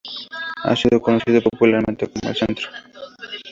Ha 0.63 0.75
sido 0.75 0.99
conocido 0.99 1.43
popularmente 1.43 2.07
como 2.07 2.27
El 2.31 2.35
Centro. 2.35 2.69